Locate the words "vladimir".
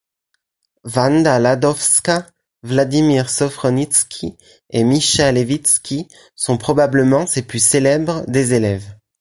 2.63-3.29